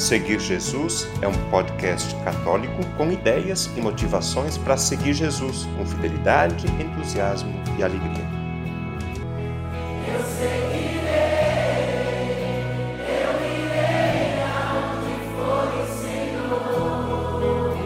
Seguir 0.00 0.40
Jesus 0.40 1.06
é 1.20 1.28
um 1.28 1.50
podcast 1.50 2.14
católico 2.24 2.82
com 2.96 3.12
ideias 3.12 3.66
e 3.76 3.82
motivações 3.82 4.56
para 4.56 4.78
seguir 4.78 5.12
Jesus 5.12 5.66
com 5.76 5.84
fidelidade, 5.84 6.66
entusiasmo 6.82 7.52
e 7.78 7.82
alegria. 7.82 8.24
Eu 10.08 10.24
seguirei, 10.24 11.10
eu 13.04 13.32
irei 13.44 14.40
for 15.36 15.68
o 15.68 15.84
Senhor. 16.00 17.76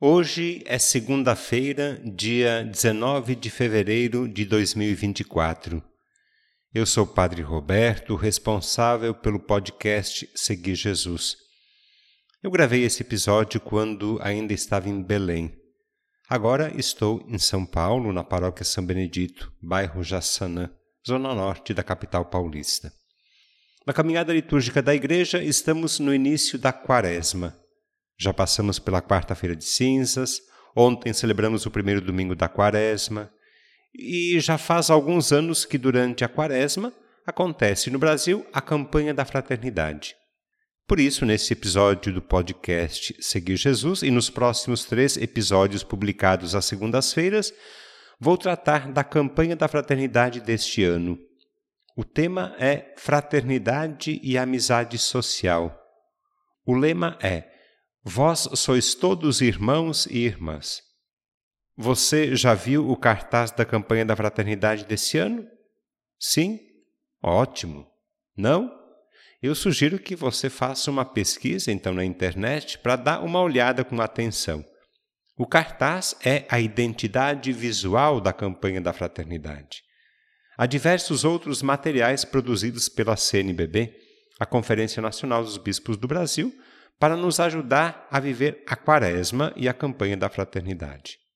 Hoje 0.00 0.62
é 0.66 0.78
segunda-feira, 0.78 2.00
dia 2.04 2.62
19 2.62 3.34
de 3.34 3.50
fevereiro 3.50 4.28
de 4.28 4.44
2024. 4.44 5.89
Eu 6.72 6.86
sou 6.86 7.02
o 7.02 7.06
Padre 7.06 7.42
Roberto, 7.42 8.14
responsável 8.14 9.12
pelo 9.12 9.40
podcast 9.40 10.30
Seguir 10.36 10.76
Jesus. 10.76 11.36
Eu 12.40 12.48
gravei 12.48 12.84
esse 12.84 13.02
episódio 13.02 13.60
quando 13.60 14.20
ainda 14.22 14.52
estava 14.52 14.88
em 14.88 15.02
Belém. 15.02 15.52
Agora 16.28 16.72
estou 16.78 17.26
em 17.26 17.40
São 17.40 17.66
Paulo, 17.66 18.12
na 18.12 18.22
paróquia 18.22 18.64
São 18.64 18.86
Benedito, 18.86 19.52
bairro 19.60 20.04
Jaçanã, 20.04 20.70
zona 21.04 21.34
norte 21.34 21.74
da 21.74 21.82
capital 21.82 22.26
paulista. 22.26 22.92
Na 23.84 23.92
caminhada 23.92 24.32
litúrgica 24.32 24.80
da 24.80 24.94
igreja, 24.94 25.42
estamos 25.42 25.98
no 25.98 26.14
início 26.14 26.56
da 26.56 26.72
quaresma. 26.72 27.52
Já 28.16 28.32
passamos 28.32 28.78
pela 28.78 29.02
quarta-feira 29.02 29.56
de 29.56 29.64
cinzas, 29.64 30.38
ontem 30.76 31.12
celebramos 31.12 31.66
o 31.66 31.70
primeiro 31.72 32.00
domingo 32.00 32.36
da 32.36 32.48
quaresma, 32.48 33.28
e 33.94 34.38
já 34.40 34.56
faz 34.56 34.90
alguns 34.90 35.32
anos 35.32 35.64
que, 35.64 35.78
durante 35.78 36.24
a 36.24 36.28
quaresma, 36.28 36.92
acontece 37.26 37.90
no 37.90 37.98
Brasil 37.98 38.46
a 38.52 38.60
campanha 38.60 39.12
da 39.12 39.24
fraternidade. 39.24 40.16
Por 40.86 40.98
isso, 40.98 41.24
nesse 41.24 41.52
episódio 41.52 42.12
do 42.12 42.20
podcast 42.20 43.14
Seguir 43.20 43.56
Jesus 43.56 44.02
e 44.02 44.10
nos 44.10 44.28
próximos 44.28 44.84
três 44.84 45.16
episódios 45.16 45.84
publicados 45.84 46.54
às 46.54 46.64
segundas-feiras, 46.64 47.54
vou 48.18 48.36
tratar 48.36 48.90
da 48.90 49.04
campanha 49.04 49.54
da 49.54 49.68
fraternidade 49.68 50.40
deste 50.40 50.82
ano. 50.82 51.16
O 51.96 52.04
tema 52.04 52.56
é 52.58 52.92
Fraternidade 52.96 54.20
e 54.22 54.36
Amizade 54.36 54.98
Social. 54.98 55.76
O 56.66 56.74
lema 56.74 57.16
é 57.22 57.48
Vós 58.02 58.48
sois 58.54 58.94
todos 58.94 59.40
irmãos 59.40 60.06
e 60.06 60.18
irmãs. 60.18 60.89
Você 61.82 62.36
já 62.36 62.52
viu 62.52 62.90
o 62.90 62.94
cartaz 62.94 63.50
da 63.50 63.64
campanha 63.64 64.04
da 64.04 64.14
fraternidade 64.14 64.84
desse 64.84 65.16
ano? 65.16 65.48
Sim? 66.18 66.60
Ótimo. 67.22 67.86
Não? 68.36 68.70
Eu 69.42 69.54
sugiro 69.54 69.98
que 69.98 70.14
você 70.14 70.50
faça 70.50 70.90
uma 70.90 71.06
pesquisa 71.06 71.72
então 71.72 71.94
na 71.94 72.04
internet 72.04 72.78
para 72.80 72.96
dar 72.96 73.24
uma 73.24 73.40
olhada 73.40 73.82
com 73.82 73.98
atenção. 73.98 74.62
O 75.38 75.46
cartaz 75.46 76.14
é 76.22 76.44
a 76.50 76.60
identidade 76.60 77.50
visual 77.50 78.20
da 78.20 78.34
campanha 78.34 78.82
da 78.82 78.92
fraternidade. 78.92 79.80
Há 80.58 80.66
diversos 80.66 81.24
outros 81.24 81.62
materiais 81.62 82.26
produzidos 82.26 82.90
pela 82.90 83.16
CNBB, 83.16 83.90
a 84.38 84.44
Conferência 84.44 85.00
Nacional 85.00 85.42
dos 85.42 85.56
Bispos 85.56 85.96
do 85.96 86.06
Brasil, 86.06 86.52
para 86.98 87.16
nos 87.16 87.40
ajudar 87.40 88.06
a 88.10 88.20
viver 88.20 88.62
a 88.66 88.76
Quaresma 88.76 89.50
e 89.56 89.66
a 89.66 89.72
campanha 89.72 90.18
da 90.18 90.28
fraternidade. 90.28 91.29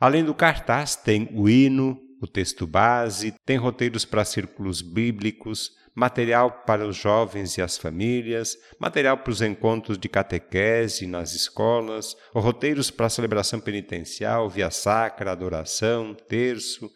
Além 0.00 0.24
do 0.24 0.34
cartaz, 0.34 0.94
tem 0.94 1.28
o 1.32 1.48
hino, 1.48 2.00
o 2.20 2.26
texto 2.26 2.66
base, 2.66 3.34
tem 3.44 3.56
roteiros 3.56 4.04
para 4.04 4.24
círculos 4.24 4.80
bíblicos, 4.80 5.72
material 5.94 6.62
para 6.64 6.86
os 6.86 6.96
jovens 6.96 7.56
e 7.56 7.62
as 7.62 7.76
famílias, 7.76 8.56
material 8.78 9.18
para 9.18 9.32
os 9.32 9.42
encontros 9.42 9.98
de 9.98 10.08
catequese 10.08 11.06
nas 11.06 11.34
escolas, 11.34 12.16
roteiros 12.32 12.90
para 12.90 13.06
a 13.06 13.10
celebração 13.10 13.58
penitencial, 13.58 14.48
via 14.48 14.70
sacra, 14.70 15.32
adoração, 15.32 16.14
terço. 16.14 16.88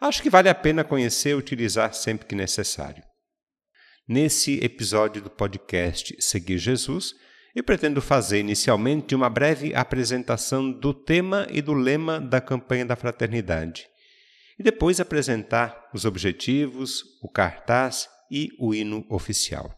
Acho 0.00 0.20
que 0.20 0.30
vale 0.30 0.48
a 0.48 0.54
pena 0.54 0.82
conhecer 0.82 1.30
e 1.30 1.34
utilizar 1.34 1.94
sempre 1.94 2.26
que 2.26 2.34
necessário. 2.34 3.04
Nesse 4.08 4.58
episódio 4.64 5.22
do 5.22 5.30
podcast 5.30 6.16
Seguir 6.18 6.58
Jesus, 6.58 7.14
eu 7.54 7.64
pretendo 7.64 8.00
fazer 8.00 8.38
inicialmente 8.38 9.14
uma 9.14 9.28
breve 9.28 9.74
apresentação 9.74 10.70
do 10.70 10.94
tema 10.94 11.46
e 11.50 11.60
do 11.60 11.72
lema 11.72 12.20
da 12.20 12.40
campanha 12.40 12.86
da 12.86 12.96
fraternidade, 12.96 13.86
e 14.58 14.62
depois 14.62 15.00
apresentar 15.00 15.88
os 15.92 16.04
objetivos, 16.04 17.02
o 17.22 17.28
cartaz 17.28 18.08
e 18.30 18.50
o 18.58 18.74
hino 18.74 19.04
oficial. 19.10 19.74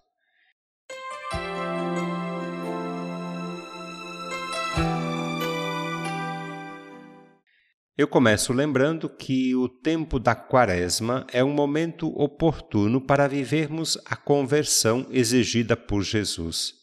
Eu 7.97 8.09
começo 8.09 8.53
lembrando 8.53 9.09
que 9.09 9.55
o 9.55 9.69
tempo 9.69 10.19
da 10.19 10.35
Quaresma 10.35 11.27
é 11.33 11.45
um 11.45 11.53
momento 11.53 12.09
oportuno 12.19 13.01
para 13.01 13.29
vivermos 13.29 13.97
a 14.07 14.17
conversão 14.17 15.07
exigida 15.11 15.77
por 15.77 16.03
Jesus 16.03 16.82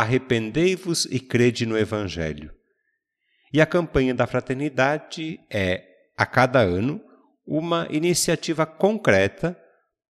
arrependei-vos 0.00 1.06
e 1.06 1.18
crede 1.18 1.64
no 1.64 1.78
Evangelho. 1.78 2.52
E 3.50 3.62
a 3.62 3.66
campanha 3.66 4.14
da 4.14 4.26
fraternidade 4.26 5.40
é, 5.50 5.82
a 6.14 6.26
cada 6.26 6.60
ano, 6.60 7.00
uma 7.46 7.86
iniciativa 7.90 8.66
concreta 8.66 9.58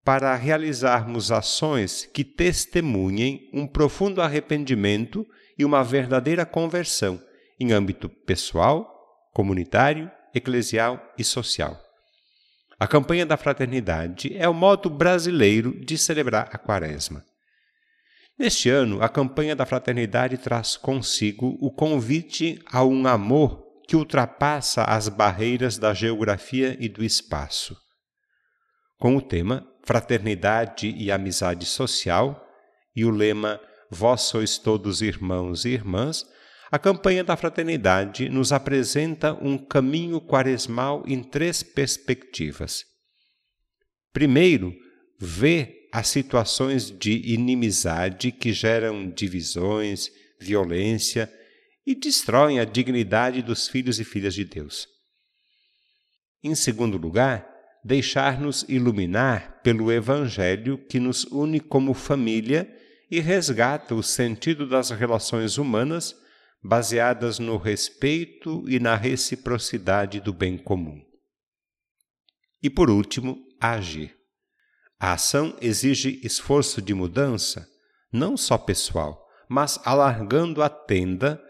para 0.04 0.34
realizarmos 0.34 1.30
ações 1.30 2.04
que 2.04 2.24
testemunhem 2.24 3.48
um 3.52 3.64
profundo 3.64 4.20
arrependimento 4.20 5.24
e 5.56 5.64
uma 5.64 5.84
verdadeira 5.84 6.44
conversão 6.44 7.22
em 7.60 7.72
âmbito 7.72 8.08
pessoal, 8.08 8.92
comunitário, 9.32 10.10
eclesial 10.34 11.00
e 11.16 11.22
social. 11.22 11.80
A 12.78 12.88
campanha 12.88 13.24
da 13.24 13.36
fraternidade 13.36 14.36
é 14.36 14.48
o 14.48 14.54
modo 14.54 14.90
brasileiro 14.90 15.72
de 15.84 15.96
celebrar 15.96 16.48
a 16.52 16.58
Quaresma. 16.58 17.24
Neste 18.38 18.68
ano, 18.68 19.02
a 19.02 19.08
campanha 19.08 19.56
da 19.56 19.64
fraternidade 19.64 20.36
traz 20.36 20.76
consigo 20.76 21.56
o 21.60 21.70
convite 21.70 22.60
a 22.66 22.84
um 22.84 23.06
amor 23.06 23.64
que 23.88 23.96
ultrapassa 23.96 24.84
as 24.84 25.08
barreiras 25.08 25.78
da 25.78 25.94
geografia 25.94 26.76
e 26.78 26.88
do 26.88 27.02
espaço. 27.02 27.76
Com 28.98 29.16
o 29.16 29.22
tema 29.22 29.66
Fraternidade 29.84 30.88
e 30.88 31.10
Amizade 31.10 31.64
Social 31.64 32.44
e 32.94 33.04
o 33.04 33.10
lema 33.10 33.60
Vós 33.90 34.22
sois 34.22 34.58
todos 34.58 35.00
irmãos 35.00 35.64
e 35.64 35.70
irmãs, 35.70 36.26
a 36.70 36.78
campanha 36.78 37.22
da 37.22 37.36
fraternidade 37.36 38.28
nos 38.28 38.52
apresenta 38.52 39.32
um 39.34 39.56
caminho 39.56 40.20
quaresmal 40.20 41.04
em 41.06 41.22
três 41.22 41.62
perspectivas. 41.62 42.84
Primeiro, 44.12 44.74
ver 45.20 45.75
as 45.92 46.08
situações 46.08 46.90
de 46.90 47.32
inimizade 47.32 48.32
que 48.32 48.52
geram 48.52 49.10
divisões, 49.10 50.10
violência 50.40 51.32
e 51.86 51.94
destroem 51.94 52.58
a 52.58 52.64
dignidade 52.64 53.42
dos 53.42 53.68
filhos 53.68 54.00
e 54.00 54.04
filhas 54.04 54.34
de 54.34 54.44
Deus. 54.44 54.88
Em 56.42 56.54
segundo 56.54 56.96
lugar, 56.96 57.48
deixar-nos 57.84 58.64
iluminar 58.68 59.60
pelo 59.62 59.92
Evangelho 59.92 60.78
que 60.88 60.98
nos 60.98 61.24
une 61.24 61.60
como 61.60 61.94
família 61.94 62.68
e 63.10 63.20
resgata 63.20 63.94
o 63.94 64.02
sentido 64.02 64.68
das 64.68 64.90
relações 64.90 65.56
humanas 65.56 66.16
baseadas 66.62 67.38
no 67.38 67.56
respeito 67.56 68.68
e 68.68 68.80
na 68.80 68.96
reciprocidade 68.96 70.20
do 70.20 70.32
bem 70.32 70.58
comum. 70.58 71.00
E 72.60 72.68
por 72.68 72.90
último, 72.90 73.38
agir. 73.60 74.15
A 74.98 75.12
ação 75.12 75.56
exige 75.60 76.20
esforço 76.24 76.80
de 76.80 76.94
mudança, 76.94 77.68
não 78.10 78.36
só 78.36 78.56
pessoal, 78.56 79.26
mas 79.48 79.78
alargando 79.84 80.62
a 80.62 80.68
tenda 80.68 81.42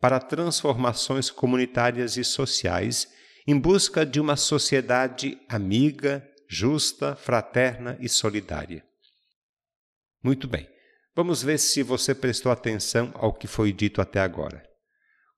para 0.00 0.18
transformações 0.20 1.30
comunitárias 1.30 2.16
e 2.16 2.24
sociais 2.24 3.12
em 3.46 3.58
busca 3.58 4.06
de 4.06 4.20
uma 4.20 4.36
sociedade 4.36 5.38
amiga, 5.48 6.26
justa, 6.48 7.14
fraterna 7.14 7.96
e 8.00 8.08
solidária. 8.08 8.82
Muito 10.22 10.48
bem, 10.48 10.66
vamos 11.14 11.42
ver 11.42 11.58
se 11.58 11.82
você 11.82 12.14
prestou 12.14 12.50
atenção 12.50 13.12
ao 13.14 13.34
que 13.34 13.46
foi 13.46 13.72
dito 13.72 14.00
até 14.00 14.20
agora. 14.20 14.66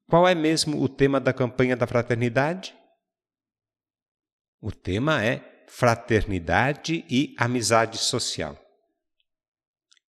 Qual 0.08 0.26
é 0.26 0.36
mesmo 0.36 0.80
o 0.80 0.88
tema 0.88 1.18
da 1.18 1.32
campanha 1.32 1.76
da 1.76 1.86
fraternidade? 1.86 2.76
O 4.60 4.70
tema 4.70 5.24
é 5.24 5.55
fraternidade 5.66 7.04
e 7.08 7.34
amizade 7.38 7.98
social. 7.98 8.58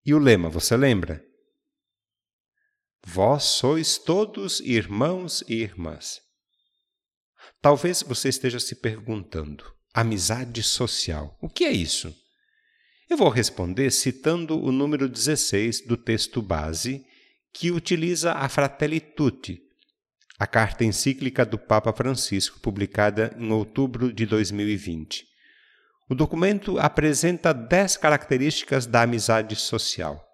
E 0.06 0.13
o 0.13 0.19
lema, 0.19 0.50
você 0.50 0.77
lembra? 0.77 1.24
Vós 3.06 3.44
sois 3.44 3.98
todos 3.98 4.59
irmãos 4.59 5.44
e 5.48 5.56
irmãs. 5.56 6.21
Talvez 7.62 8.01
você 8.04 8.30
esteja 8.30 8.59
se 8.59 8.75
perguntando: 8.75 9.63
amizade 9.94 10.62
social, 10.63 11.38
o 11.42 11.50
que 11.50 11.63
é 11.65 11.71
isso? 11.71 12.15
Eu 13.09 13.18
vou 13.18 13.30
responder 13.30 13.92
citando 13.92 14.62
o 14.62 14.71
número 14.71 15.07
16 15.07 15.86
do 15.86 15.95
texto 15.95 16.42
base, 16.42 17.06
que 17.54 17.71
utiliza 17.71 18.33
a 18.33 18.50
Fratelli 18.50 19.00
Tutti, 19.00 19.62
a 20.38 20.45
carta 20.45 20.83
encíclica 20.83 21.45
do 21.45 21.57
Papa 21.57 21.92
Francisco, 21.94 22.59
publicada 22.59 23.36
em 23.39 23.51
outubro 23.51 24.12
de 24.12 24.25
2020. 24.25 25.25
O 26.09 26.15
documento 26.15 26.80
apresenta 26.80 27.54
dez 27.54 27.98
características 27.98 28.86
da 28.86 29.01
amizade 29.01 29.56
social. 29.57 30.25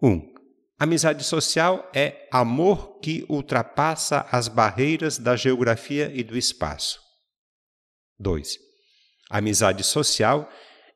1. 0.00 0.08
Um, 0.08 0.34
amizade 0.78 1.24
social 1.24 1.90
é 1.92 2.28
amor 2.30 3.00
que 3.00 3.26
ultrapassa 3.28 4.24
as 4.30 4.46
barreiras 4.46 5.18
da 5.18 5.34
geografia 5.34 6.12
e 6.14 6.22
do 6.22 6.38
espaço. 6.38 7.00
2. 8.20 8.58
Amizade 9.28 9.82
social 9.82 10.48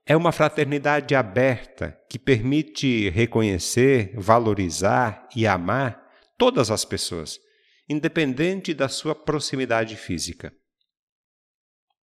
é 0.06 0.16
uma 0.16 0.30
fraternidade 0.30 1.14
aberta 1.16 1.98
que 2.08 2.18
permite 2.18 3.08
reconhecer, 3.10 4.14
valorizar 4.16 5.28
e 5.34 5.48
amar 5.48 6.00
todas 6.38 6.70
as 6.70 6.84
pessoas, 6.84 7.40
independente 7.88 8.72
da 8.72 8.88
sua 8.88 9.16
proximidade 9.16 9.96
física. 9.96 10.54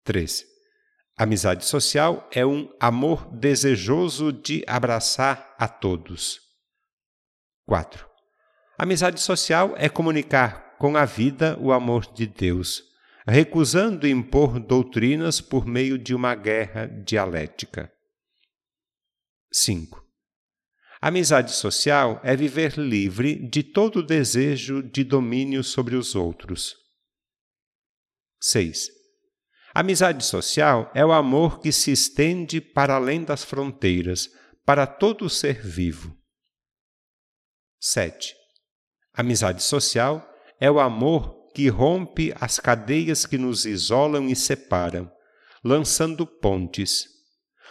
3. 0.02 0.55
Amizade 1.18 1.64
social 1.64 2.28
é 2.30 2.44
um 2.44 2.70
amor 2.78 3.26
desejoso 3.34 4.30
de 4.30 4.62
abraçar 4.66 5.54
a 5.58 5.66
todos. 5.66 6.38
4. 7.64 8.06
Amizade 8.76 9.18
social 9.18 9.72
é 9.78 9.88
comunicar 9.88 10.76
com 10.76 10.94
a 10.94 11.06
vida 11.06 11.58
o 11.58 11.72
amor 11.72 12.12
de 12.12 12.26
Deus, 12.26 12.82
recusando 13.26 14.06
impor 14.06 14.60
doutrinas 14.60 15.40
por 15.40 15.64
meio 15.64 15.98
de 15.98 16.14
uma 16.14 16.34
guerra 16.34 16.86
dialética. 16.86 17.90
5. 19.50 20.04
Amizade 21.00 21.52
social 21.52 22.20
é 22.22 22.36
viver 22.36 22.76
livre 22.76 23.36
de 23.48 23.62
todo 23.62 24.02
desejo 24.02 24.82
de 24.82 25.02
domínio 25.02 25.64
sobre 25.64 25.96
os 25.96 26.14
outros. 26.14 26.76
6. 28.38 28.95
Amizade 29.78 30.24
social 30.24 30.90
é 30.94 31.04
o 31.04 31.12
amor 31.12 31.60
que 31.60 31.70
se 31.70 31.92
estende 31.92 32.62
para 32.62 32.94
além 32.94 33.22
das 33.22 33.44
fronteiras, 33.44 34.30
para 34.64 34.86
todo 34.86 35.28
ser 35.28 35.60
vivo. 35.60 36.16
7. 37.78 38.34
Amizade 39.12 39.62
social 39.62 40.26
é 40.58 40.70
o 40.70 40.80
amor 40.80 41.52
que 41.54 41.68
rompe 41.68 42.32
as 42.40 42.58
cadeias 42.58 43.26
que 43.26 43.36
nos 43.36 43.66
isolam 43.66 44.30
e 44.30 44.34
separam, 44.34 45.12
lançando 45.62 46.26
pontes. 46.26 47.04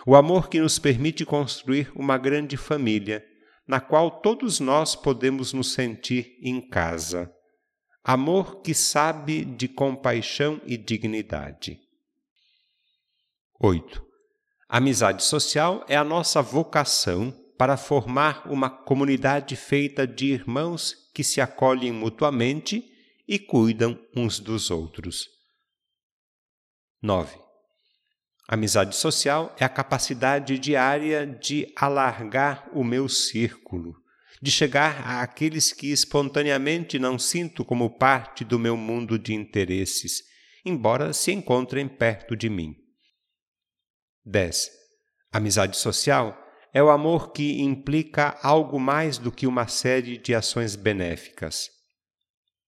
O 0.06 0.16
amor 0.16 0.48
que 0.48 0.60
nos 0.60 0.78
permite 0.78 1.26
construir 1.26 1.92
uma 1.96 2.20
grande 2.20 2.56
família, 2.56 3.26
na 3.68 3.82
qual 3.82 4.22
todos 4.22 4.60
nós 4.60 4.96
podemos 4.96 5.54
nos 5.54 5.74
sentir 5.74 6.38
em 6.44 6.70
casa. 6.70 7.34
Amor 8.04 8.62
que 8.62 8.76
sabe 8.76 9.44
de 9.44 9.68
compaixão 9.68 10.62
e 10.68 10.78
dignidade. 10.78 11.84
8. 13.60 14.06
Amizade 14.68 15.24
social 15.24 15.86
é 15.88 15.96
a 15.96 16.04
nossa 16.04 16.42
vocação 16.42 17.34
para 17.58 17.78
formar 17.78 18.52
uma 18.52 18.70
comunidade 18.70 19.56
feita 19.56 20.06
de 20.06 20.26
irmãos 20.26 21.10
que 21.14 21.24
se 21.24 21.40
acolhem 21.40 21.94
mutuamente 21.94 22.84
e 23.26 23.40
cuidam 23.40 23.98
uns 24.14 24.40
dos 24.42 24.70
outros. 24.70 25.30
9. 27.02 27.38
Amizade 28.46 28.94
social 28.94 29.56
é 29.58 29.64
a 29.64 29.70
capacidade 29.70 30.60
diária 30.60 31.26
de 31.26 31.72
alargar 31.78 32.70
o 32.74 32.84
meu 32.84 33.08
círculo, 33.08 33.96
de 34.42 34.52
chegar 34.52 35.22
àqueles 35.22 35.72
que 35.72 35.92
espontaneamente 35.92 37.00
não 37.00 37.18
sinto 37.18 37.64
como 37.64 37.98
parte 37.98 38.44
do 38.44 38.60
meu 38.60 38.76
mundo 38.76 39.18
de 39.18 39.34
interesses, 39.34 40.24
embora 40.66 41.14
se 41.14 41.32
encontrem 41.32 41.88
perto 41.88 42.36
de 42.36 42.50
mim. 42.50 42.85
10. 44.26 44.72
Amizade 45.32 45.78
social 45.78 46.38
é 46.74 46.82
o 46.82 46.90
amor 46.90 47.32
que 47.32 47.62
implica 47.62 48.38
algo 48.42 48.80
mais 48.80 49.18
do 49.18 49.32
que 49.32 49.48
uma 49.48 49.68
série 49.68 50.18
de 50.18 50.34
ações 50.34 50.76
benéficas. 50.76 51.70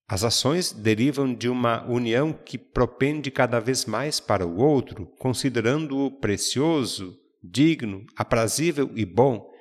As 0.07 0.23
ações 0.23 0.71
derivam 0.71 1.33
de 1.33 1.49
uma 1.49 1.85
união 1.85 2.31
que 2.31 2.57
propende 2.57 3.29
cada 3.29 3.59
vez 3.59 3.85
mais 3.85 4.21
para 4.21 4.47
o 4.47 4.61
outro, 4.61 5.05
considerando-o 5.19 6.09
precioso, 6.09 7.17
digno, 7.43 8.05
aprazível 8.15 8.89
e 8.95 9.03
bom, 9.03 9.51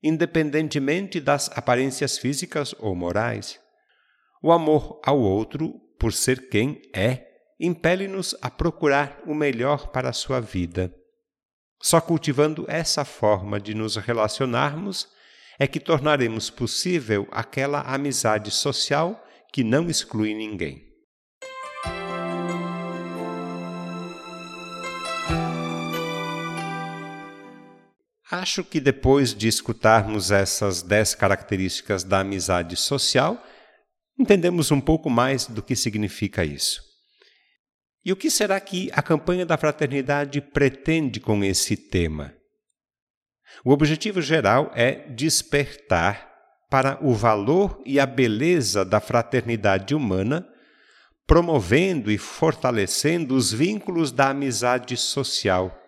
independentemente 0.00 1.20
das 1.20 1.50
aparências 1.56 2.18
físicas 2.18 2.74
ou 2.78 2.94
morais. 2.94 3.58
O 4.40 4.52
amor 4.52 5.00
ao 5.04 5.18
outro, 5.18 5.74
por 5.98 6.12
ser 6.12 6.48
quem 6.48 6.80
é, 6.94 7.26
impele-nos 7.58 8.36
a 8.40 8.50
procurar 8.50 9.20
o 9.26 9.34
melhor 9.34 9.88
para 9.88 10.10
a 10.10 10.12
sua 10.12 10.40
vida. 10.40 10.94
Só 11.82 12.00
cultivando 12.00 12.64
essa 12.68 13.04
forma 13.04 13.58
de 13.58 13.74
nos 13.74 13.96
relacionarmos 13.96 15.08
é 15.58 15.66
que 15.66 15.80
tornaremos 15.80 16.48
possível 16.48 17.26
aquela 17.32 17.80
amizade 17.80 18.52
social 18.52 19.26
que 19.52 19.64
não 19.64 19.90
exclui 19.90 20.32
ninguém. 20.32 20.80
Acho 28.30 28.62
que 28.62 28.80
depois 28.80 29.34
de 29.34 29.48
escutarmos 29.48 30.30
essas 30.30 30.82
dez 30.82 31.16
características 31.16 32.04
da 32.04 32.20
amizade 32.20 32.76
social, 32.76 33.44
entendemos 34.16 34.70
um 34.70 34.80
pouco 34.80 35.10
mais 35.10 35.46
do 35.48 35.60
que 35.60 35.74
significa 35.74 36.44
isso. 36.44 36.91
E 38.04 38.12
o 38.12 38.16
que 38.16 38.30
será 38.30 38.58
que 38.58 38.90
a 38.92 39.02
campanha 39.02 39.46
da 39.46 39.56
fraternidade 39.56 40.40
pretende 40.40 41.20
com 41.20 41.44
esse 41.44 41.76
tema? 41.76 42.34
O 43.64 43.70
objetivo 43.70 44.20
geral 44.20 44.72
é 44.74 45.08
despertar 45.10 46.32
para 46.68 46.98
o 47.02 47.14
valor 47.14 47.80
e 47.84 48.00
a 48.00 48.06
beleza 48.06 48.84
da 48.84 48.98
fraternidade 48.98 49.94
humana, 49.94 50.48
promovendo 51.26 52.10
e 52.10 52.18
fortalecendo 52.18 53.36
os 53.36 53.52
vínculos 53.52 54.10
da 54.10 54.30
amizade 54.30 54.96
social, 54.96 55.78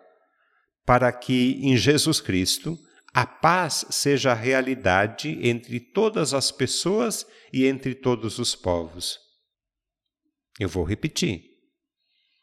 para 0.85 1.11
que, 1.11 1.59
em 1.63 1.77
Jesus 1.77 2.21
Cristo, 2.21 2.79
a 3.13 3.27
paz 3.27 3.87
seja 3.91 4.33
a 4.33 4.35
realidade 4.35 5.39
entre 5.43 5.81
todas 5.81 6.35
as 6.35 6.53
pessoas 6.53 7.27
e 7.53 7.67
entre 7.67 7.95
todos 7.95 8.39
os 8.39 8.55
povos. 8.55 9.19
Eu 10.61 10.69
vou 10.69 10.85
repetir. 10.85 11.54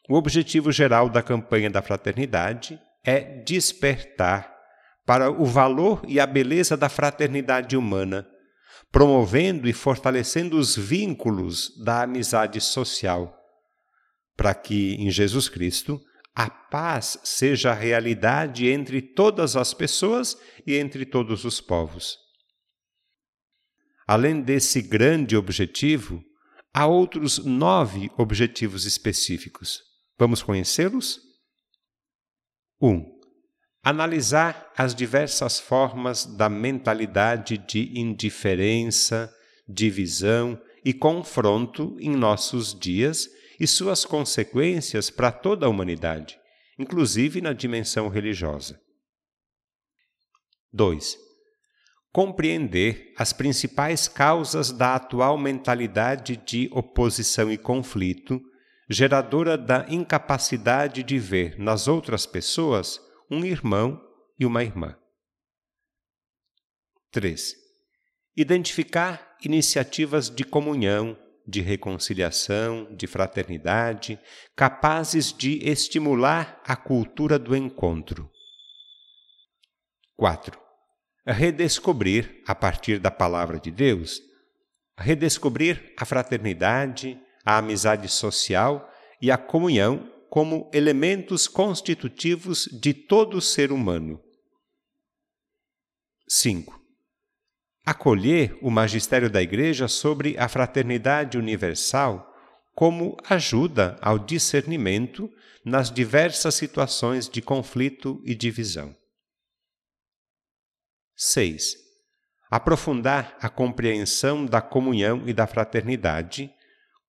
O 0.08 0.14
objetivo 0.16 0.72
geral 0.72 1.08
da 1.08 1.22
campanha 1.22 1.70
da 1.70 1.80
fraternidade 1.80 2.80
é 3.04 3.20
despertar 3.42 4.52
para 5.04 5.30
o 5.30 5.44
valor 5.44 6.02
e 6.06 6.18
a 6.18 6.26
beleza 6.26 6.76
da 6.76 6.88
fraternidade 6.88 7.76
humana, 7.76 8.26
promovendo 8.90 9.68
e 9.68 9.72
fortalecendo 9.72 10.58
os 10.58 10.76
vínculos 10.76 11.72
da 11.84 12.02
amizade 12.02 12.60
social, 12.60 13.36
para 14.36 14.54
que, 14.54 14.94
em 14.94 15.10
Jesus 15.10 15.48
Cristo, 15.48 16.00
a 16.34 16.48
paz 16.48 17.18
seja 17.22 17.70
a 17.70 17.74
realidade 17.74 18.68
entre 18.68 19.02
todas 19.02 19.56
as 19.56 19.74
pessoas 19.74 20.36
e 20.66 20.76
entre 20.76 21.04
todos 21.04 21.44
os 21.44 21.60
povos. 21.60 22.16
Além 24.06 24.40
desse 24.40 24.82
grande 24.82 25.36
objetivo, 25.36 26.22
há 26.72 26.86
outros 26.86 27.38
nove 27.44 28.10
objetivos 28.16 28.84
específicos. 28.84 29.91
Vamos 30.18 30.42
conhecê-los? 30.42 31.20
1. 32.80 32.88
Um, 32.88 33.20
analisar 33.82 34.72
as 34.76 34.94
diversas 34.94 35.58
formas 35.58 36.24
da 36.24 36.48
mentalidade 36.48 37.58
de 37.58 37.98
indiferença, 37.98 39.32
divisão 39.68 40.60
e 40.84 40.92
confronto 40.92 41.96
em 42.00 42.10
nossos 42.10 42.78
dias 42.78 43.28
e 43.58 43.66
suas 43.66 44.04
consequências 44.04 45.10
para 45.10 45.30
toda 45.30 45.66
a 45.66 45.68
humanidade, 45.68 46.38
inclusive 46.78 47.40
na 47.40 47.52
dimensão 47.52 48.08
religiosa. 48.08 48.80
2. 50.72 51.18
Compreender 52.12 53.12
as 53.16 53.32
principais 53.32 54.08
causas 54.08 54.72
da 54.72 54.94
atual 54.94 55.38
mentalidade 55.38 56.36
de 56.36 56.68
oposição 56.72 57.50
e 57.50 57.56
conflito, 57.56 58.40
geradora 58.92 59.56
da 59.56 59.86
incapacidade 59.88 61.02
de 61.02 61.18
ver 61.18 61.58
nas 61.58 61.88
outras 61.88 62.26
pessoas 62.26 63.00
um 63.30 63.44
irmão 63.44 64.00
e 64.38 64.44
uma 64.44 64.62
irmã. 64.62 64.96
3. 67.10 67.54
Identificar 68.36 69.36
iniciativas 69.42 70.30
de 70.30 70.44
comunhão, 70.44 71.18
de 71.46 71.60
reconciliação, 71.60 72.94
de 72.94 73.06
fraternidade, 73.06 74.18
capazes 74.56 75.32
de 75.32 75.58
estimular 75.68 76.60
a 76.64 76.76
cultura 76.76 77.38
do 77.38 77.56
encontro. 77.56 78.30
4. 80.16 80.60
Redescobrir, 81.26 82.42
a 82.46 82.54
partir 82.54 82.98
da 82.98 83.10
palavra 83.10 83.58
de 83.58 83.70
Deus, 83.70 84.20
redescobrir 84.98 85.92
a 85.98 86.04
fraternidade, 86.04 87.20
a 87.44 87.58
amizade 87.58 88.08
social 88.08 88.90
e 89.20 89.30
a 89.30 89.38
comunhão 89.38 90.10
como 90.28 90.70
elementos 90.72 91.46
constitutivos 91.46 92.68
de 92.72 92.94
todo 92.94 93.40
ser 93.40 93.70
humano. 93.70 94.20
5. 96.28 96.80
Acolher 97.84 98.56
o 98.62 98.70
magistério 98.70 99.28
da 99.28 99.42
Igreja 99.42 99.88
sobre 99.88 100.38
a 100.38 100.48
fraternidade 100.48 101.36
universal 101.36 102.32
como 102.74 103.16
ajuda 103.28 103.98
ao 104.00 104.18
discernimento 104.18 105.30
nas 105.64 105.90
diversas 105.90 106.54
situações 106.54 107.28
de 107.28 107.42
conflito 107.42 108.20
e 108.24 108.34
divisão. 108.34 108.96
6. 111.14 111.74
Aprofundar 112.50 113.36
a 113.40 113.48
compreensão 113.48 114.46
da 114.46 114.60
comunhão 114.60 115.28
e 115.28 115.32
da 115.32 115.46
fraternidade 115.46 116.52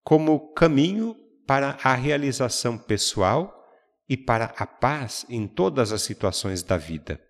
como 0.03 0.53
caminho 0.53 1.15
para 1.48 1.77
a 1.83 1.93
realização 1.93 2.77
pessoal 2.77 3.63
e 4.07 4.17
para 4.17 4.53
a 4.57 4.65
paz 4.65 5.25
em 5.29 5.48
todas 5.48 5.91
as 5.91 6.01
situações 6.01 6.62
da 6.62 6.77
vida. 6.77 7.22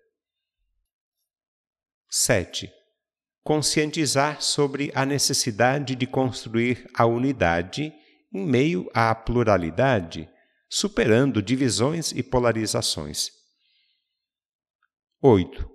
7. 2.10 2.70
Conscientizar 3.42 4.40
sobre 4.40 4.90
a 4.94 5.04
necessidade 5.04 5.94
de 5.94 6.06
construir 6.06 6.88
a 6.94 7.06
unidade 7.06 7.92
em 8.32 8.44
meio 8.44 8.90
à 8.92 9.14
pluralidade, 9.14 10.28
superando 10.68 11.42
divisões 11.42 12.10
e 12.12 12.22
polarizações. 12.22 13.30
8. 15.22 15.70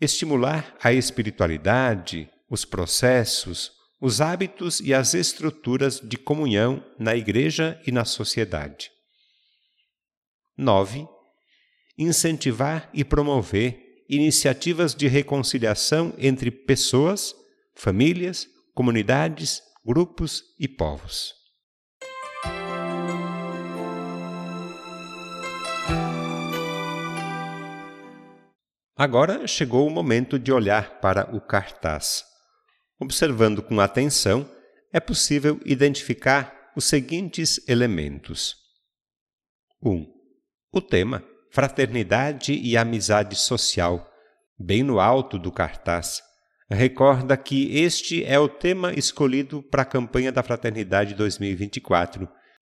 Estimular 0.00 0.76
a 0.82 0.92
espiritualidade, 0.92 2.30
os 2.48 2.64
processos, 2.64 3.72
os 4.02 4.20
hábitos 4.20 4.80
e 4.80 4.92
as 4.92 5.14
estruturas 5.14 6.00
de 6.00 6.16
comunhão 6.16 6.84
na 6.98 7.14
Igreja 7.14 7.80
e 7.86 7.92
na 7.92 8.04
sociedade. 8.04 8.90
9. 10.58 11.06
Incentivar 11.96 12.90
e 12.92 13.04
promover 13.04 13.80
iniciativas 14.10 14.92
de 14.92 15.06
reconciliação 15.06 16.12
entre 16.18 16.50
pessoas, 16.50 17.32
famílias, 17.76 18.48
comunidades, 18.74 19.62
grupos 19.86 20.42
e 20.58 20.66
povos. 20.66 21.32
Agora 28.96 29.46
chegou 29.46 29.86
o 29.86 29.90
momento 29.90 30.40
de 30.40 30.50
olhar 30.50 30.98
para 31.00 31.32
o 31.32 31.40
cartaz. 31.40 32.31
Observando 33.02 33.60
com 33.60 33.80
atenção, 33.80 34.48
é 34.92 35.00
possível 35.00 35.60
identificar 35.64 36.70
os 36.76 36.84
seguintes 36.84 37.60
elementos: 37.66 38.54
1. 39.82 39.90
Um, 39.90 40.06
o 40.72 40.80
tema 40.80 41.24
Fraternidade 41.50 42.52
e 42.52 42.76
Amizade 42.76 43.34
Social, 43.34 44.08
bem 44.56 44.84
no 44.84 45.00
alto 45.00 45.36
do 45.36 45.50
cartaz, 45.50 46.22
recorda 46.70 47.36
que 47.36 47.76
este 47.76 48.24
é 48.24 48.38
o 48.38 48.48
tema 48.48 48.92
escolhido 48.94 49.64
para 49.64 49.82
a 49.82 49.86
campanha 49.86 50.30
da 50.30 50.44
Fraternidade 50.44 51.12
2024, 51.16 52.28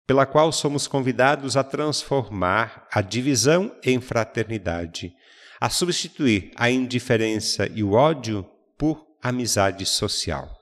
pela 0.07 0.25
qual 0.25 0.53
somos 0.53 0.87
convidados 0.87 1.57
a 1.57 1.65
transformar 1.65 2.87
a 2.89 3.01
divisão 3.01 3.75
em 3.83 3.99
fraternidade 3.99 5.13
a 5.59 5.69
substituir 5.69 6.51
a 6.55 6.69
indiferença 6.69 7.67
e 7.73 7.83
o 7.83 7.91
ódio 7.93 8.45
por 8.77 9.12
amizade 9.23 9.85
social. 9.85 10.53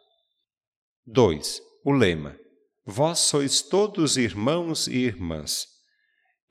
2. 1.08 1.60
O 1.84 1.92
lema: 1.92 2.38
Vós 2.86 3.18
sois 3.18 3.64
todos 3.64 4.18
irmãos 4.18 4.86
e 4.88 4.98
irmãs. 4.98 5.66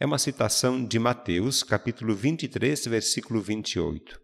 É 0.01 0.05
uma 0.05 0.19
citação 0.19 0.85
de 0.85 0.99
Mateus, 0.99 1.63
capítulo 1.63 2.13
23, 2.17 2.87
versículo 2.87 3.41
28. 3.41 4.21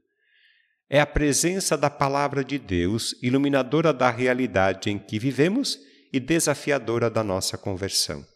É 0.91 1.01
a 1.01 1.07
presença 1.07 1.77
da 1.77 1.89
palavra 1.89 2.43
de 2.43 2.59
Deus, 2.59 3.15
iluminadora 3.23 3.93
da 3.93 4.11
realidade 4.11 4.91
em 4.91 4.99
que 4.99 5.17
vivemos 5.17 5.79
e 6.13 6.19
desafiadora 6.19 7.09
da 7.09 7.23
nossa 7.23 7.57
conversão. 7.57 8.27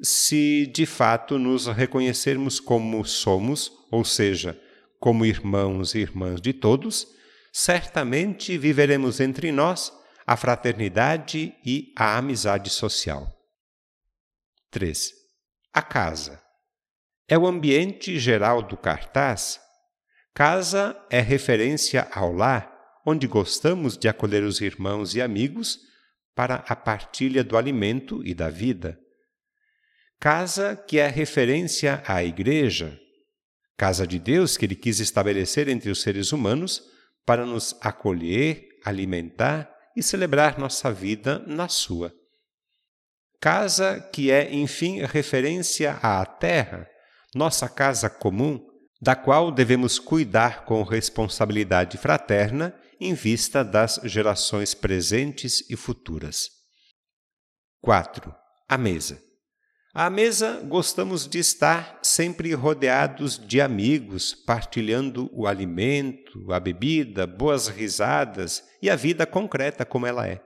Se 0.00 0.66
de 0.66 0.86
fato 0.86 1.36
nos 1.36 1.66
reconhecermos 1.66 2.60
como 2.60 3.04
somos, 3.04 3.72
ou 3.90 4.04
seja, 4.04 4.56
como 5.00 5.26
irmãos 5.26 5.96
e 5.96 5.98
irmãs 5.98 6.40
de 6.40 6.52
todos, 6.52 7.08
certamente 7.52 8.56
viveremos 8.56 9.20
entre 9.20 9.52
nós 9.52 9.92
a 10.26 10.36
fraternidade 10.36 11.54
e 11.64 11.92
a 11.96 12.16
amizade 12.16 12.70
social. 12.70 13.30
3. 14.70 15.12
A 15.74 15.82
casa. 15.82 16.42
É 17.28 17.36
o 17.36 17.46
ambiente 17.46 18.18
geral 18.18 18.62
do 18.62 18.76
cartaz. 18.76 19.60
Casa 20.34 20.98
é 21.10 21.20
referência 21.20 22.08
ao 22.10 22.32
lar, 22.32 22.72
onde 23.04 23.26
gostamos 23.26 23.98
de 23.98 24.08
acolher 24.08 24.42
os 24.42 24.60
irmãos 24.60 25.14
e 25.14 25.20
amigos 25.20 25.78
para 26.34 26.64
a 26.66 26.74
partilha 26.74 27.44
do 27.44 27.58
alimento 27.58 28.26
e 28.26 28.32
da 28.32 28.48
vida. 28.48 28.98
Casa 30.18 30.74
que 30.74 30.98
é 30.98 31.08
referência 31.08 32.02
à 32.06 32.24
igreja, 32.24 32.98
casa 33.76 34.06
de 34.06 34.18
Deus 34.18 34.56
que 34.56 34.64
ele 34.64 34.76
quis 34.76 35.00
estabelecer 35.00 35.68
entre 35.68 35.90
os 35.90 36.00
seres 36.00 36.32
humanos 36.32 36.91
para 37.24 37.46
nos 37.46 37.76
acolher, 37.80 38.68
alimentar 38.84 39.72
e 39.96 40.02
celebrar 40.02 40.58
nossa 40.58 40.92
vida 40.92 41.38
na 41.46 41.68
sua. 41.68 42.12
Casa 43.40 44.00
que 44.12 44.30
é, 44.30 44.52
enfim, 44.52 45.02
referência 45.02 45.94
à 46.02 46.24
terra, 46.24 46.88
nossa 47.34 47.68
casa 47.68 48.08
comum, 48.08 48.64
da 49.00 49.16
qual 49.16 49.50
devemos 49.50 49.98
cuidar 49.98 50.64
com 50.64 50.82
responsabilidade 50.82 51.98
fraterna 51.98 52.74
em 53.00 53.14
vista 53.14 53.64
das 53.64 54.00
gerações 54.04 54.74
presentes 54.74 55.68
e 55.68 55.76
futuras. 55.76 56.48
4. 57.80 58.32
A 58.68 58.78
mesa. 58.78 59.20
À 59.94 60.08
mesa, 60.08 60.62
gostamos 60.66 61.28
de 61.28 61.38
estar 61.38 61.98
sempre 62.02 62.54
rodeados 62.54 63.38
de 63.38 63.60
amigos, 63.60 64.34
partilhando 64.34 65.28
o 65.34 65.46
alimento, 65.46 66.50
a 66.50 66.58
bebida, 66.58 67.26
boas 67.26 67.68
risadas 67.68 68.64
e 68.80 68.88
a 68.88 68.96
vida 68.96 69.26
concreta 69.26 69.84
como 69.84 70.06
ela 70.06 70.26
é. 70.26 70.42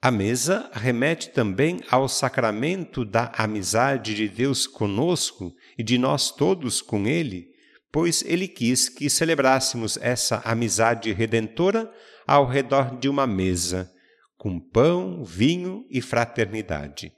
A 0.00 0.12
mesa 0.12 0.70
remete 0.72 1.30
também 1.30 1.80
ao 1.90 2.08
sacramento 2.08 3.04
da 3.04 3.32
amizade 3.36 4.14
de 4.14 4.28
Deus 4.28 4.68
conosco 4.68 5.52
e 5.76 5.82
de 5.82 5.98
nós 5.98 6.30
todos 6.30 6.80
com 6.80 7.08
Ele, 7.08 7.48
pois 7.90 8.22
Ele 8.22 8.46
quis 8.46 8.88
que 8.88 9.10
celebrássemos 9.10 9.96
essa 9.96 10.40
amizade 10.44 11.12
redentora 11.12 11.92
ao 12.24 12.46
redor 12.46 13.00
de 13.00 13.08
uma 13.08 13.26
mesa, 13.26 13.90
com 14.36 14.60
pão, 14.60 15.24
vinho 15.24 15.84
e 15.90 16.00
fraternidade. 16.00 17.17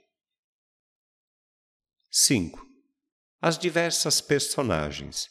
5. 2.13 2.59
As 3.41 3.57
diversas 3.57 4.19
personagens, 4.19 5.29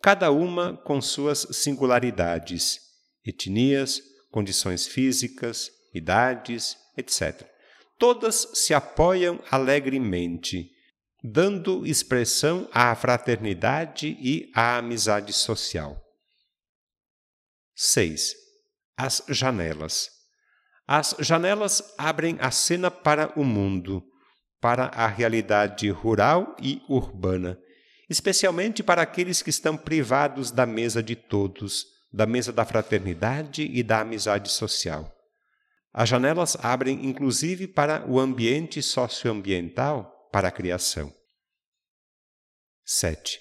cada 0.00 0.30
uma 0.30 0.76
com 0.76 1.00
suas 1.00 1.40
singularidades, 1.50 2.78
etnias, 3.26 4.00
condições 4.30 4.86
físicas, 4.86 5.68
idades, 5.92 6.76
etc. 6.96 7.44
Todas 7.98 8.48
se 8.54 8.72
apoiam 8.72 9.42
alegremente, 9.50 10.70
dando 11.24 11.84
expressão 11.84 12.68
à 12.72 12.94
fraternidade 12.94 14.16
e 14.20 14.48
à 14.54 14.78
amizade 14.78 15.32
social. 15.32 16.00
6. 17.74 18.32
As 18.96 19.24
janelas. 19.28 20.08
As 20.86 21.16
janelas 21.18 21.82
abrem 21.98 22.36
a 22.40 22.52
cena 22.52 22.92
para 22.92 23.32
o 23.36 23.44
mundo, 23.44 24.04
para 24.62 24.84
a 24.94 25.08
realidade 25.08 25.90
rural 25.90 26.54
e 26.62 26.80
urbana, 26.88 27.58
especialmente 28.08 28.80
para 28.80 29.02
aqueles 29.02 29.42
que 29.42 29.50
estão 29.50 29.76
privados 29.76 30.52
da 30.52 30.64
mesa 30.64 31.02
de 31.02 31.16
todos, 31.16 31.84
da 32.12 32.26
mesa 32.26 32.52
da 32.52 32.64
fraternidade 32.64 33.64
e 33.64 33.82
da 33.82 34.02
amizade 34.02 34.48
social. 34.48 35.12
As 35.92 36.08
janelas 36.08 36.56
abrem 36.62 37.04
inclusive 37.04 37.66
para 37.66 38.08
o 38.08 38.20
ambiente 38.20 38.80
socioambiental, 38.80 40.30
para 40.30 40.46
a 40.46 40.52
criação. 40.52 41.12
7. 42.84 43.40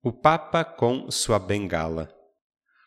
O 0.00 0.12
Papa 0.12 0.64
com 0.64 1.10
sua 1.10 1.40
bengala. 1.40 2.08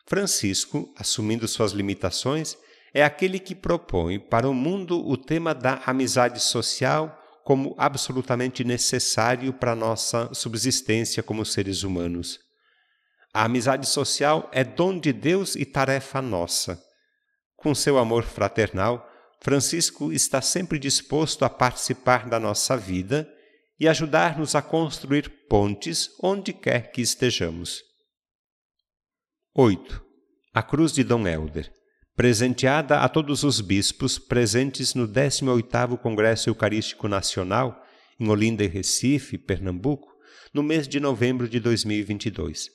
Francisco, 0.06 0.94
assumindo 0.96 1.46
suas 1.46 1.72
limitações, 1.72 2.56
é 2.94 3.04
aquele 3.04 3.38
que 3.38 3.54
propõe 3.54 4.18
para 4.18 4.48
o 4.48 4.54
mundo 4.54 5.06
o 5.06 5.16
tema 5.16 5.54
da 5.54 5.74
amizade 5.84 6.40
social 6.40 7.19
como 7.44 7.74
absolutamente 7.78 8.64
necessário 8.64 9.52
para 9.52 9.74
nossa 9.74 10.32
subsistência 10.34 11.22
como 11.22 11.44
seres 11.44 11.82
humanos. 11.82 12.38
A 13.32 13.44
amizade 13.44 13.86
social 13.86 14.48
é 14.52 14.64
dom 14.64 14.98
de 14.98 15.12
Deus 15.12 15.54
e 15.54 15.64
tarefa 15.64 16.20
nossa. 16.20 16.82
Com 17.56 17.74
seu 17.74 17.98
amor 17.98 18.24
fraternal, 18.24 19.06
Francisco 19.40 20.12
está 20.12 20.42
sempre 20.42 20.78
disposto 20.78 21.44
a 21.44 21.50
participar 21.50 22.28
da 22.28 22.40
nossa 22.40 22.76
vida 22.76 23.30
e 23.78 23.88
ajudar-nos 23.88 24.54
a 24.54 24.60
construir 24.60 25.46
pontes 25.48 26.10
onde 26.22 26.52
quer 26.52 26.90
que 26.90 27.00
estejamos. 27.00 27.82
8. 29.54 30.04
A 30.52 30.62
Cruz 30.62 30.92
de 30.92 31.02
Dom 31.02 31.26
Helder, 31.26 31.72
presenteada 32.20 33.00
a 33.00 33.08
todos 33.08 33.44
os 33.44 33.62
bispos 33.62 34.18
presentes 34.18 34.92
no 34.92 35.08
18º 35.08 35.96
Congresso 35.96 36.50
Eucarístico 36.50 37.08
Nacional 37.08 37.82
em 38.20 38.28
Olinda 38.28 38.62
e 38.62 38.66
Recife, 38.66 39.38
Pernambuco, 39.38 40.06
no 40.52 40.62
mês 40.62 40.86
de 40.86 41.00
novembro 41.00 41.48
de 41.48 41.58
2022. 41.58 42.68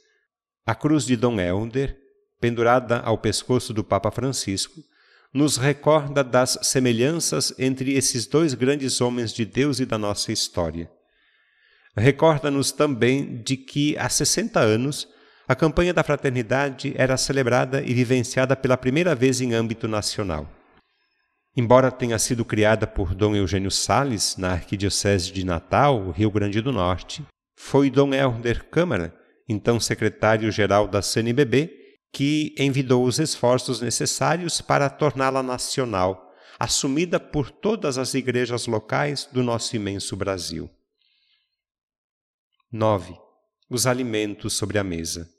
A 0.65 0.73
Cruz 0.73 1.05
de 1.05 1.15
Dom 1.15 1.39
Helder, 1.39 1.95
pendurada 2.41 3.01
ao 3.01 3.19
pescoço 3.19 3.71
do 3.71 3.83
Papa 3.83 4.09
Francisco, 4.09 4.81
nos 5.31 5.57
recorda 5.57 6.23
das 6.23 6.57
semelhanças 6.63 7.53
entre 7.59 7.93
esses 7.93 8.25
dois 8.25 8.55
grandes 8.55 8.99
homens 8.99 9.31
de 9.31 9.45
Deus 9.45 9.79
e 9.79 9.85
da 9.85 9.99
nossa 9.99 10.31
história. 10.31 10.89
Recorda-nos 11.95 12.71
também 12.71 13.43
de 13.43 13.57
que 13.57 13.95
há 13.99 14.09
60 14.09 14.59
anos 14.59 15.07
a 15.47 15.55
campanha 15.55 15.93
da 15.93 16.03
fraternidade 16.03 16.93
era 16.97 17.17
celebrada 17.17 17.81
e 17.81 17.93
vivenciada 17.93 18.55
pela 18.55 18.77
primeira 18.77 19.13
vez 19.13 19.41
em 19.41 19.53
âmbito 19.53 19.87
nacional. 19.87 20.49
Embora 21.55 21.91
tenha 21.91 22.19
sido 22.19 22.43
criada 22.43 22.85
por 22.85 23.13
Dom 23.13 23.35
Eugênio 23.35 23.71
Sales 23.71 24.35
na 24.37 24.51
Arquidiocese 24.51 25.31
de 25.31 25.45
Natal, 25.45 26.11
Rio 26.11 26.29
Grande 26.31 26.61
do 26.61 26.71
Norte, 26.71 27.23
foi 27.55 27.89
Dom 27.89 28.13
Helder 28.13 28.65
Câmara, 28.69 29.15
então 29.47 29.79
secretário-geral 29.79 30.87
da 30.87 31.01
CNBB, 31.01 31.71
que 32.11 32.53
envidou 32.57 33.05
os 33.05 33.19
esforços 33.19 33.81
necessários 33.81 34.61
para 34.61 34.89
torná-la 34.89 35.43
nacional, 35.43 36.33
assumida 36.59 37.19
por 37.19 37.51
todas 37.51 37.97
as 37.97 38.13
igrejas 38.13 38.67
locais 38.67 39.29
do 39.31 39.43
nosso 39.43 39.75
imenso 39.75 40.15
Brasil. 40.15 40.69
9. 42.71 43.15
Os 43.69 43.85
alimentos 43.87 44.53
sobre 44.53 44.77
a 44.77 44.83
mesa. 44.83 45.34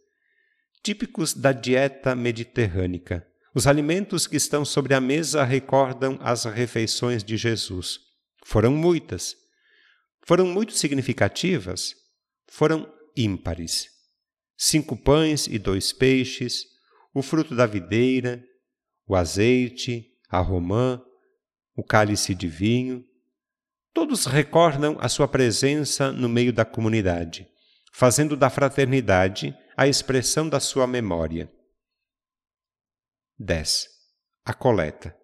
Típicos 0.87 1.35
da 1.35 1.51
dieta 1.51 2.15
mediterrânica, 2.15 3.27
os 3.53 3.67
alimentos 3.67 4.25
que 4.29 4.37
estão 4.37 4.65
sobre 4.65 4.95
a 4.95 5.01
mesa 5.01 5.43
recordam 5.43 6.17
as 6.21 6.45
refeições 6.45 7.25
de 7.25 7.37
Jesus. 7.37 7.99
Foram 8.45 8.71
muitas. 8.71 9.35
Foram 10.25 10.47
muito 10.47 10.75
significativas. 10.75 11.93
Foram 12.49 12.89
ímpares 13.17 13.89
cinco 14.57 14.97
pães 14.97 15.49
e 15.49 15.59
dois 15.59 15.93
peixes, 15.93 16.67
o 17.13 17.21
fruto 17.21 17.57
da 17.57 17.67
videira, 17.67 18.41
o 19.09 19.17
azeite, 19.17 20.07
a 20.31 20.39
romã, 20.39 21.03
o 21.77 21.83
cálice 21.83 22.33
de 22.33 22.47
vinho. 22.47 23.05
Todos 23.93 24.25
recordam 24.27 24.97
a 25.01 25.09
sua 25.09 25.27
presença 25.27 26.13
no 26.13 26.29
meio 26.29 26.53
da 26.53 26.65
comunidade, 26.65 27.45
fazendo 27.93 28.37
da 28.37 28.49
fraternidade 28.49 29.53
a 29.77 29.87
expressão 29.87 30.49
da 30.49 30.59
sua 30.59 30.87
memória. 30.87 31.53
10. 33.39 33.87
A 34.43 34.55
coleta. 34.55 35.15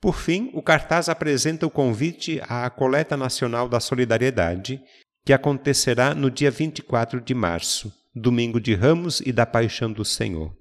Por 0.00 0.16
fim, 0.16 0.50
o 0.54 0.62
cartaz 0.62 1.10
apresenta 1.10 1.66
o 1.66 1.70
convite 1.70 2.40
à 2.48 2.70
Coleta 2.70 3.16
Nacional 3.16 3.68
da 3.68 3.78
Solidariedade, 3.78 4.80
que 5.26 5.32
acontecerá 5.32 6.14
no 6.14 6.30
dia 6.30 6.50
24 6.50 7.20
de 7.20 7.34
março, 7.34 7.92
Domingo 8.14 8.58
de 8.58 8.74
Ramos 8.74 9.20
e 9.20 9.30
da 9.30 9.44
Paixão 9.44 9.92
do 9.92 10.04
Senhor. 10.04 10.56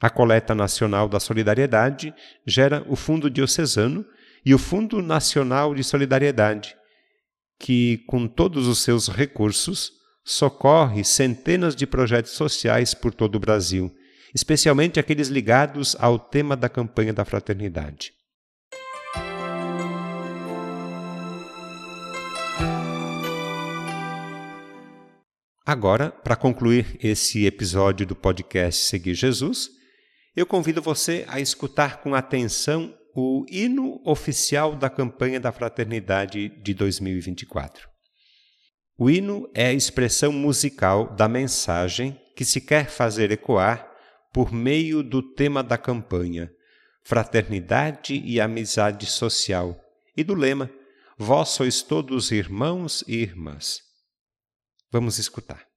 A 0.00 0.10
Coleta 0.10 0.56
Nacional 0.56 1.08
da 1.08 1.20
Solidariedade 1.20 2.12
gera 2.44 2.84
o 2.88 2.96
Fundo 2.96 3.30
Diocesano 3.30 4.04
e 4.44 4.52
o 4.52 4.58
Fundo 4.58 5.00
Nacional 5.00 5.72
de 5.72 5.84
Solidariedade, 5.84 6.74
que, 7.60 7.98
com 8.08 8.26
todos 8.26 8.66
os 8.66 8.80
seus 8.80 9.06
recursos, 9.06 10.01
socorre 10.24 11.04
centenas 11.04 11.74
de 11.74 11.86
projetos 11.86 12.32
sociais 12.32 12.94
por 12.94 13.12
todo 13.12 13.36
o 13.36 13.40
Brasil, 13.40 13.92
especialmente 14.34 14.98
aqueles 14.98 15.28
ligados 15.28 15.96
ao 15.98 16.18
tema 16.18 16.56
da 16.56 16.68
campanha 16.68 17.12
da 17.12 17.24
fraternidade. 17.24 18.12
Agora, 25.64 26.10
para 26.10 26.34
concluir 26.34 26.98
esse 27.00 27.46
episódio 27.46 28.04
do 28.04 28.16
podcast 28.16 28.84
Seguir 28.84 29.14
Jesus, 29.14 29.70
eu 30.34 30.44
convido 30.44 30.82
você 30.82 31.24
a 31.28 31.40
escutar 31.40 32.02
com 32.02 32.14
atenção 32.14 32.92
o 33.14 33.44
hino 33.48 34.00
oficial 34.04 34.74
da 34.74 34.90
campanha 34.90 35.38
da 35.38 35.52
Fraternidade 35.52 36.48
de 36.62 36.74
2024. 36.74 37.91
O 38.96 39.10
hino 39.10 39.50
é 39.54 39.66
a 39.66 39.72
expressão 39.72 40.32
musical 40.32 41.14
da 41.14 41.28
mensagem 41.28 42.20
que 42.36 42.44
se 42.44 42.60
quer 42.60 42.90
fazer 42.90 43.30
ecoar 43.30 43.90
por 44.32 44.52
meio 44.52 45.02
do 45.02 45.22
tema 45.22 45.62
da 45.62 45.76
campanha, 45.76 46.50
Fraternidade 47.04 48.14
e 48.14 48.40
Amizade 48.40 49.06
Social, 49.06 49.78
e 50.16 50.22
do 50.22 50.34
lema 50.34 50.70
Vós 51.18 51.50
sois 51.50 51.82
todos 51.82 52.30
irmãos 52.30 53.04
e 53.06 53.16
irmãs. 53.16 53.80
Vamos 54.90 55.18
escutar. 55.18 55.71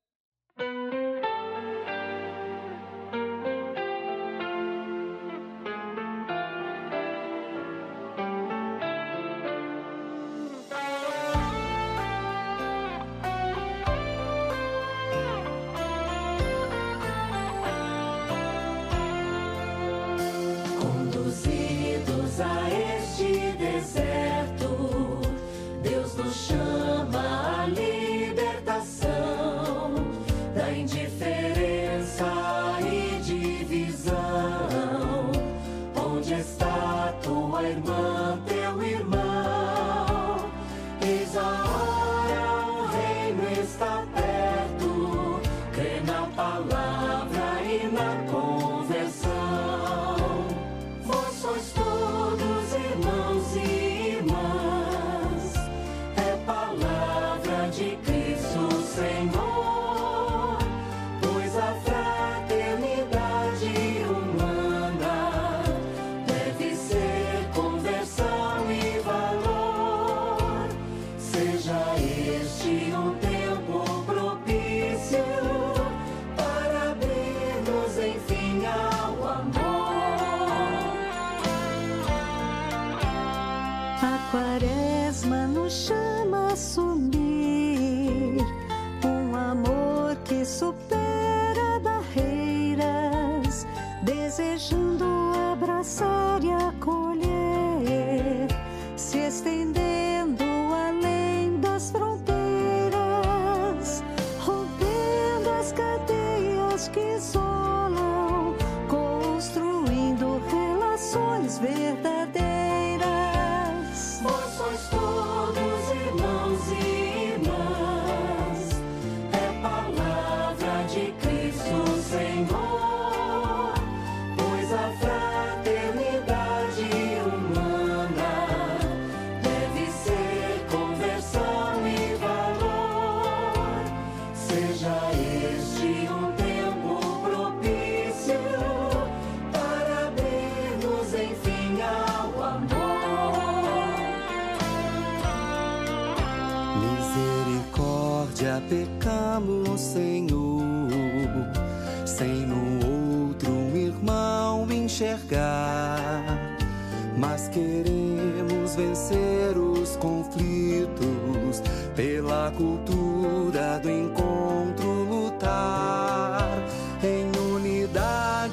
Seja 71.65 71.95
este 71.97 72.95
um 72.95 73.34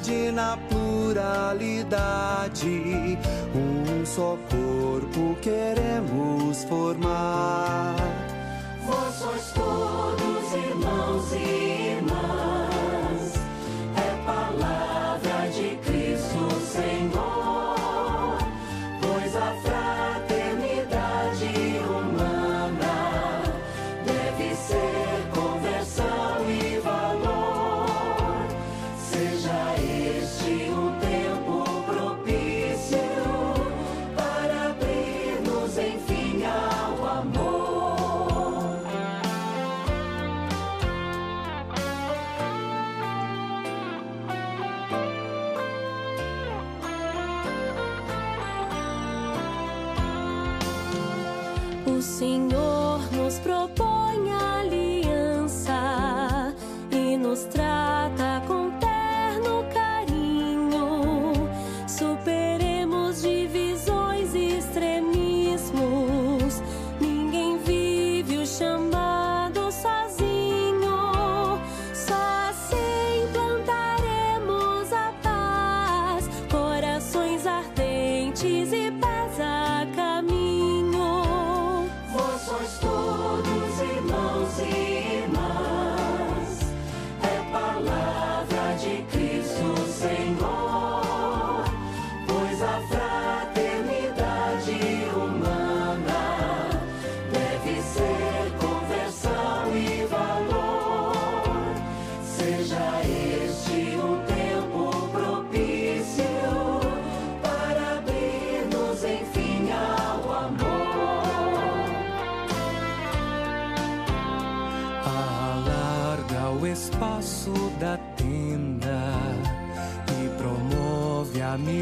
unidade 0.03 0.31
na 0.31 0.57
pluralidade. 0.69 1.87
Um 3.55 4.05
só 4.05 4.37
corpo 4.49 5.35
queremos 5.41 6.63
formar. 6.65 8.02
Senhor 52.03 52.99
nos 53.13 53.39
propõe 53.39 53.52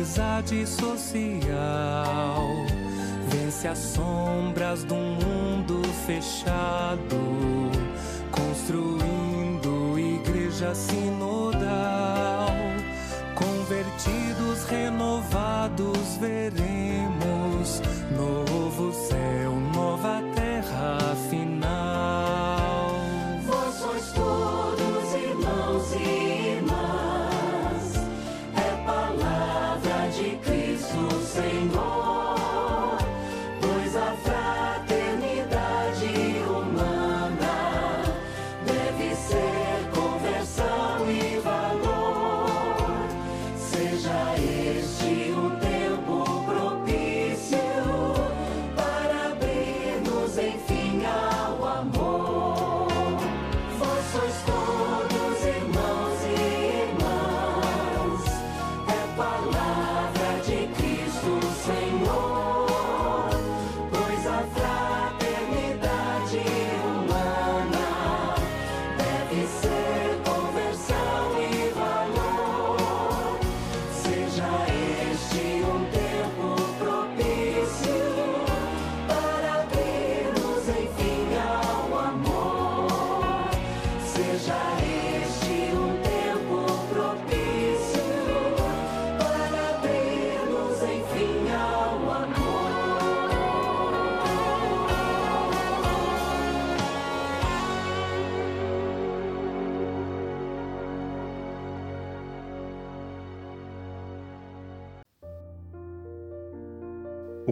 amizade 0.01 0.65
social. 0.65 2.47
Vence 3.27 3.67
as 3.67 3.77
sombras 3.77 4.83
do 4.83 4.95
mundo 4.95 5.83
fechado, 6.07 7.19
construindo 8.31 9.99
igreja 9.99 10.73
sinodal. 10.73 12.49
Convertidos, 13.35 14.63
renovados, 14.67 16.17
veremos 16.19 16.70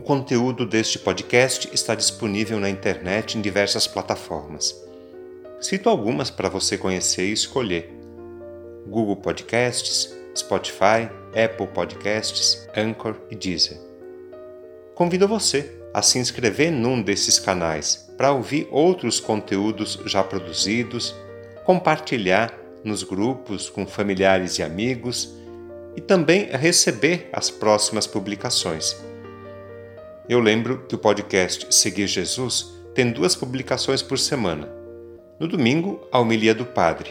conteúdo 0.10 0.66
deste 0.66 0.98
podcast 0.98 1.70
está 1.72 1.94
disponível 1.94 2.60
na 2.60 2.68
internet 2.68 3.38
em 3.38 3.42
diversas 3.42 3.86
plataformas. 3.86 4.76
Cito 5.62 5.88
algumas 5.88 6.32
para 6.32 6.50
você 6.50 6.80
conhecer 6.80 7.28
e 7.28 7.32
escolher: 7.32 7.94
Google 8.88 9.18
Podcasts, 9.18 10.12
Spotify, 10.36 11.12
Apple 11.28 11.68
Podcasts, 11.68 12.68
Anchor 12.76 13.18
e 13.30 13.36
Deezer. 13.36 13.78
Convido 14.96 15.28
você 15.28 15.80
a 15.94 16.02
se 16.02 16.18
inscrever 16.18 16.72
num 16.72 17.04
desses 17.04 17.38
canais 17.38 18.10
para 18.18 18.32
ouvir 18.32 18.68
outros 18.72 19.20
conteúdos 19.20 20.00
já 20.08 20.24
produzidos, 20.24 21.14
compartilhar 21.64 22.52
nos 22.84 23.04
grupos 23.04 23.70
com 23.70 23.86
familiares 23.86 24.58
e 24.58 24.64
amigos 24.64 25.36
e 25.96 26.02
também 26.02 26.46
receber 26.46 27.30
as 27.32 27.52
próximas 27.52 28.08
publicações. 28.08 29.08
Eu 30.30 30.40
lembro 30.40 30.86
que 30.88 30.94
o 30.94 30.98
podcast 31.00 31.74
Seguir 31.74 32.06
Jesus 32.06 32.72
tem 32.94 33.12
duas 33.12 33.36
publicações 33.36 34.04
por 34.04 34.20
semana. 34.20 34.70
No 35.40 35.48
domingo, 35.48 36.08
a 36.12 36.20
homilia 36.20 36.54
do 36.54 36.68
Padre, 36.68 37.10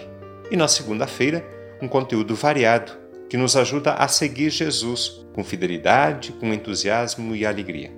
e 0.52 0.56
na 0.56 0.68
segunda-feira, 0.68 1.44
um 1.82 1.88
conteúdo 1.88 2.36
variado 2.36 2.92
que 3.28 3.36
nos 3.36 3.56
ajuda 3.56 3.94
a 3.94 4.06
seguir 4.06 4.50
Jesus 4.50 5.26
com 5.34 5.42
fidelidade, 5.42 6.30
com 6.30 6.54
entusiasmo 6.54 7.34
e 7.34 7.44
alegria. 7.44 7.90